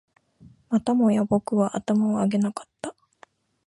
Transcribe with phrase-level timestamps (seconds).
[0.71, 2.95] またもや僕は頭を上げなかった